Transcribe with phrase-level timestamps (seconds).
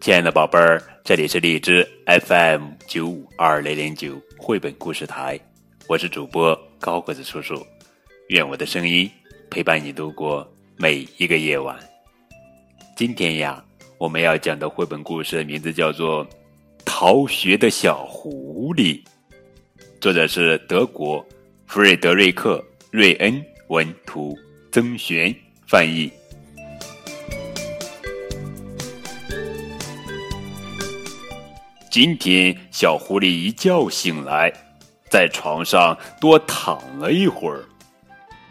[0.00, 5.38] 亲爱的宝贝儿，这里是荔枝 FM 九五二零零九绘本故事台，
[5.86, 7.62] 我是主播高个子叔叔，
[8.28, 9.10] 愿我的声音
[9.50, 11.78] 陪伴你度过每一个夜晚。
[12.96, 13.62] 今天呀，
[13.98, 16.26] 我们要讲的绘本故事名字叫做
[16.82, 19.02] 《逃学的小狐狸》，
[20.00, 21.22] 作者是德国
[21.66, 22.56] 弗瑞德瑞克·
[22.90, 24.34] 瑞恩文图，
[24.72, 25.34] 曾璇
[25.66, 26.10] 翻译。
[31.90, 34.52] 今天，小狐狸一觉醒来，
[35.10, 37.64] 在床上多躺了一会儿。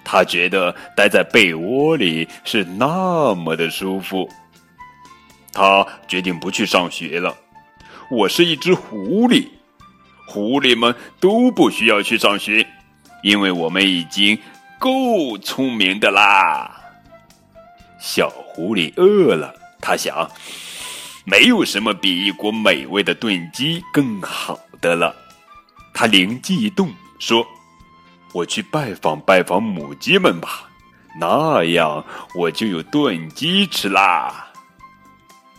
[0.03, 4.29] 他觉得待在被窝里是那么的舒服。
[5.53, 7.33] 他决定不去上学了。
[8.11, 9.47] 我是一只狐狸，
[10.27, 12.67] 狐狸们都不需要去上学，
[13.23, 14.37] 因为我们已经
[14.77, 16.75] 够聪明的啦。
[18.01, 20.29] 小狐狸饿了，他想。
[21.25, 25.15] 没有什么比一锅美味的炖鸡更好的了。
[25.93, 27.45] 他灵机一动，说
[28.33, 30.69] ：“我去拜访拜访母鸡们吧，
[31.19, 32.03] 那样
[32.33, 34.47] 我就有炖鸡吃啦。”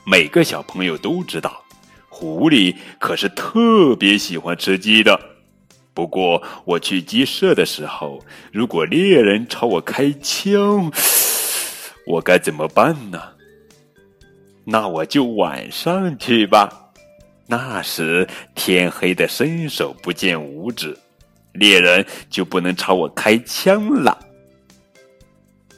[0.05, 1.63] 每个小朋友都知道，
[2.09, 5.21] 狐狸可是特别喜欢吃鸡的。
[5.93, 10.91] 不过，我去鸡舍的时候，如果猎人朝我开枪，
[12.07, 13.21] 我该怎么办呢？
[14.65, 16.91] 那我就晚上去吧，
[17.47, 20.97] 那时天黑的伸手不见五指，
[21.53, 24.17] 猎人就不能朝我开枪了。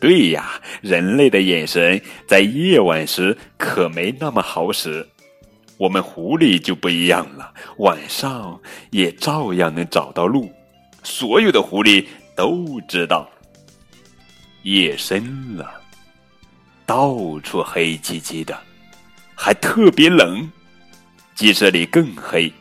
[0.00, 5.08] 对呀，人类的眼神在夜晚时可没那么好使，
[5.78, 8.60] 我们狐狸就不一样了，晚上
[8.90, 10.50] 也照样能找到路。
[11.04, 13.30] 所有的狐狸都知道，
[14.64, 15.80] 夜深了，
[16.84, 18.58] 到处黑漆漆的。
[19.44, 20.48] 还特别冷，
[21.34, 22.52] 鸡舍里更黑，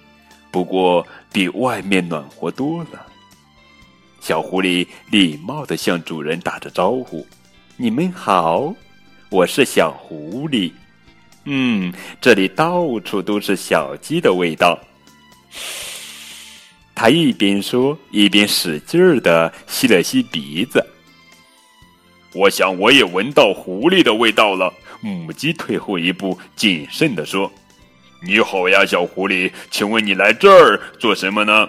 [0.50, 3.06] 不过比外面暖和多了。
[4.19, 7.24] 小狐狸礼貌的向主人打着招呼
[7.78, 8.74] ：“你们好，
[9.30, 10.72] 我是小狐狸。
[11.44, 14.75] 嗯，这里到处都是小鸡的味道。”
[16.96, 20.84] 他一边说，一边使劲儿的吸了吸鼻子。
[22.34, 24.74] 我想我也闻到狐狸的味道了。
[25.02, 27.52] 母鸡退后一步，谨慎地说
[28.24, 31.68] ：“你好呀，小狐狸，请问你来这儿做什么呢？”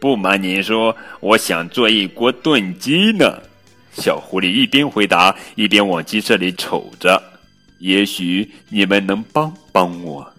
[0.00, 3.40] 不瞒您说，我想做一锅炖鸡呢。
[3.92, 7.22] 小狐狸一边回答，一边往鸡舍里瞅着。
[7.78, 10.32] 也许你们能帮帮我。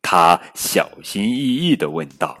[0.00, 2.38] 他小心翼翼的问道。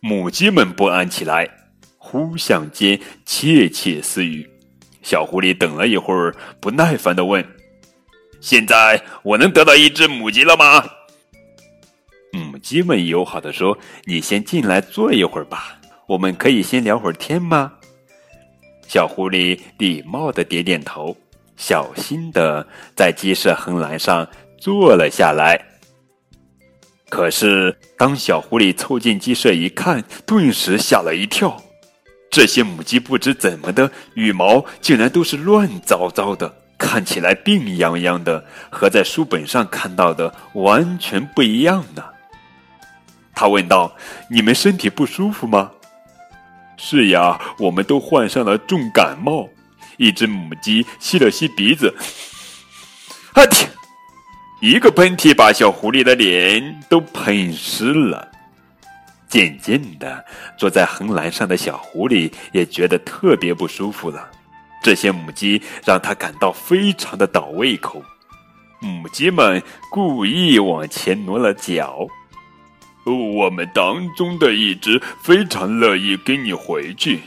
[0.00, 1.48] 母鸡们不安起来，
[2.14, 4.48] 互相间窃窃私语。
[5.02, 7.44] 小狐狸等了一会儿，不耐烦的问
[8.40, 10.84] ：“现在我能得到一只母鸡了吗？”
[12.32, 13.76] 母鸡们友好的说
[14.06, 17.72] ：“你先进来坐一会儿吧，我们可以先聊会儿天吗？”
[18.86, 21.16] 小狐狸礼貌的点点头，
[21.56, 22.64] 小心的
[22.94, 25.60] 在鸡舍横栏上坐了下来。
[27.08, 31.60] 可是，当小狐狸凑近鸡舍一看，顿时吓了一跳。
[32.34, 42.02] 这些母鸡不知怎么的，羽毛竟然都是乱糟糟的，看起来病殃殃的，和在书本上看到的完全不一样呢。
[43.36, 43.94] 他问道
[44.28, 45.70] ：“你们身体不舒服吗
[46.76, 49.48] ？”“是呀，我们都患上了重感冒。”
[49.96, 51.94] 一只母鸡吸了吸鼻子，
[53.34, 53.68] 啊嚏！
[54.60, 58.33] 一个喷嚏把小狐狸的脸都喷湿了。
[59.34, 60.24] 渐渐的，
[60.56, 64.30] 坐在横栏上的小狐狸也觉得特别不舒服了。
[64.80, 68.00] 这些母鸡让他感到非常的倒胃口。
[68.80, 72.06] 母鸡们故意往前挪了脚。
[73.04, 77.18] 我们当中的一只非常乐意跟你回去，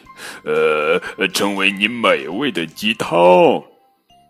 [0.46, 3.62] 呃，成为你美味的鸡汤。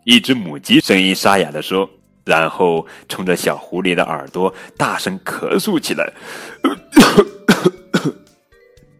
[0.02, 1.88] 一只母鸡声音沙哑的说，
[2.24, 6.12] 然后冲着小狐狸的耳朵大声咳嗽起来。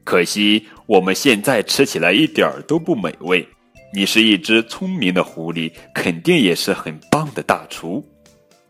[0.09, 3.47] 可惜我们现在吃起来一点儿都不美味。
[3.93, 8.03] 你是一只聪明的狐狸，肯定也是很棒的大厨。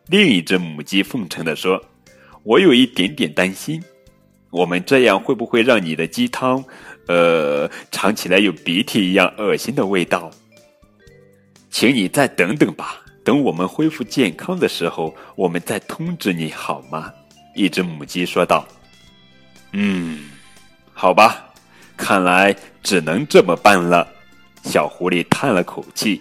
[0.09, 1.81] 另一只母鸡奉承的说
[2.43, 3.81] ：“我有一点点担心，
[4.51, 6.65] 我们这样会不会让你的鸡汤，
[7.07, 10.33] 呃，尝起来有鼻涕一样恶心的味道？
[11.71, 17.13] 请你再等等吧，等我们恢复健康的时候，我们再通知你好吗？”
[17.55, 18.67] 一只母鸡说道。
[19.71, 20.31] “嗯。”
[21.01, 21.45] 好吧，
[21.97, 22.53] 看来
[22.83, 24.05] 只能这么办了。
[24.65, 26.21] 小狐狸叹了口气，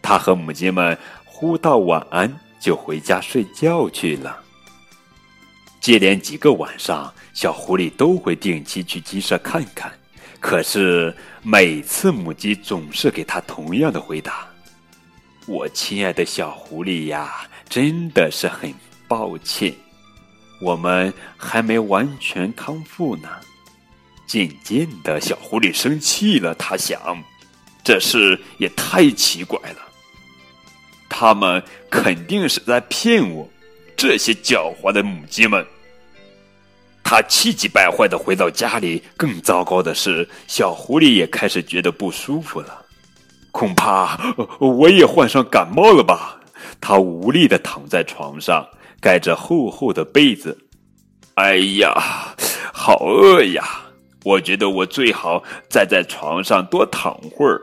[0.00, 0.96] 它和母鸡们
[1.26, 4.34] 呼道晚安，就回家睡觉去了。
[5.78, 9.92] 接连几个晚上，小狐狸都会定期去鸡舍看看，
[10.40, 14.48] 可是每次母鸡总是给它同样的回答
[15.46, 18.72] ：“我亲爱的小狐狸呀，真的是很
[19.06, 19.74] 抱歉，
[20.62, 23.28] 我们还没完全康复呢。”
[24.28, 27.00] 渐渐的，小狐狸生气了，他想
[27.82, 29.78] ：“这事也太奇怪了，
[31.08, 31.60] 他们
[31.90, 33.48] 肯定是在骗我，
[33.96, 35.66] 这些狡猾的母鸡们。”
[37.02, 39.02] 他气急败坏的回到家里。
[39.16, 42.84] 更糟糕的是，小狐狸也开始觉得不舒服了。
[43.50, 44.20] 恐怕
[44.60, 46.38] 我也患上感冒了吧？
[46.78, 48.68] 他无力的躺在床上，
[49.00, 50.58] 盖着厚厚的被子。
[51.36, 52.36] 哎呀，
[52.74, 53.87] 好饿呀！
[54.24, 57.60] 我觉得我最好再在床上多躺会儿。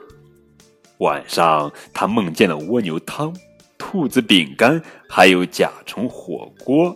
[0.99, 3.35] 晚上，他梦见了蜗牛汤、
[3.77, 6.95] 兔子饼干，还有甲虫火锅。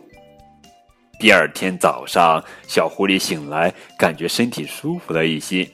[1.19, 5.69] 第二天早上，小狐狸醒来，感觉身体舒服了一些。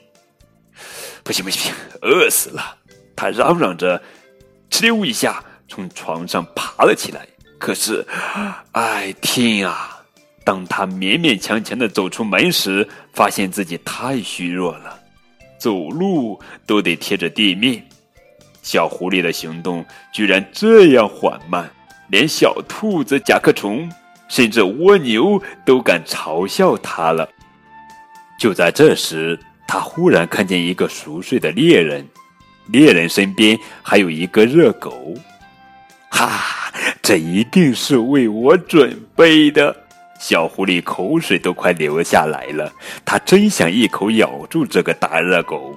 [1.22, 1.72] 不行不行不行，
[2.02, 2.78] 饿死了！
[3.14, 4.02] 他嚷嚷着，
[4.68, 7.26] 哧溜一下从床上爬了起来。
[7.58, 8.04] 可是，
[8.72, 9.95] 哎天啊！
[10.46, 14.98] 当他勉勉强强的走出门时，发现自己太虚弱了，
[15.58, 17.84] 走路都得贴着地面。
[18.62, 21.68] 小狐狸的行动居然这样缓慢，
[22.10, 23.90] 连小兔子、甲壳虫。
[24.28, 27.28] 甚至蜗牛都敢嘲笑他了。
[28.40, 29.38] 就在这时，
[29.68, 32.04] 他忽然看见一个熟睡的猎人，
[32.66, 35.14] 猎人身边还有一个热狗。
[36.10, 39.85] 哈，这一定是为我准备的！
[40.18, 42.72] 小狐狸口水都快流下来了，
[43.04, 45.76] 它真想一口咬住这个大热狗。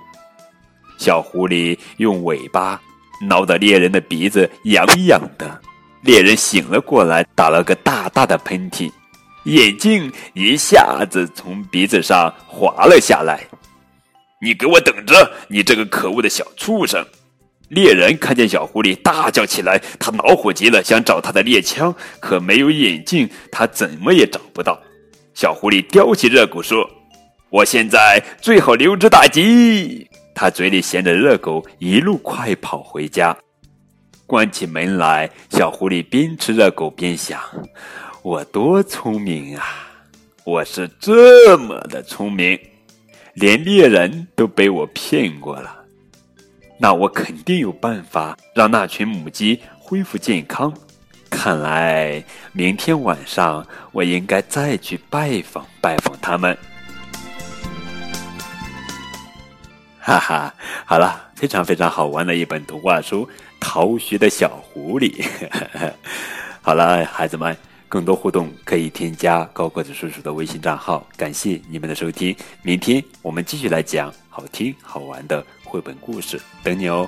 [0.97, 2.81] 小狐狸用尾巴
[3.21, 5.61] 挠得猎人的鼻子痒痒的。
[6.01, 8.89] 猎人醒了过来，打了个大大的喷嚏，
[9.43, 13.45] 眼镜一下子从鼻子上滑了下来。
[14.41, 15.31] 你给我等着！
[15.49, 17.05] 你这个可恶的小畜生！
[17.69, 19.81] 猎人看见小狐狸，大叫起来。
[19.99, 24.81] 他恼火极了，想找他的猎枪，可没有眼镜，他怎么也找不到。
[25.33, 26.89] 小狐狸叼起热狗说
[27.49, 33.37] ：“我现在最好溜之大吉。”他嘴里衔着热狗，一路快跑回家。
[34.25, 37.39] 关起门来，小狐狸边吃热狗边想
[38.21, 39.63] ：“我多聪明啊！
[40.45, 42.59] 我是这么的聪明，
[43.33, 45.78] 连猎人都被我骗过了。
[46.79, 50.73] 那我肯定有办法让那群母鸡恢复健康。
[51.29, 52.23] 看来
[52.53, 56.57] 明天晚上我应该再去拜访拜访他们。”
[59.99, 60.53] 哈哈，
[60.85, 63.29] 好了，非常非常好玩的一本图画书。
[63.59, 65.23] 逃学的小狐狸，
[66.61, 67.55] 好了，孩子们，
[67.89, 71.05] 更多互动可以添加高个子叔叔的微信账号。
[71.17, 72.33] 感谢你们的收听，
[72.63, 77.07] 明天我们继续来讲好听好玩的绘本故事，等你哦。